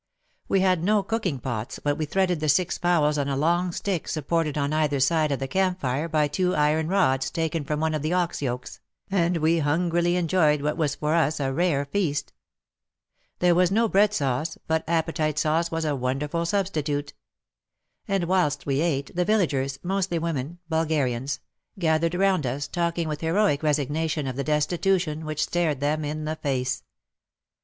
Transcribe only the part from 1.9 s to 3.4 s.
we threaded the six fowls on a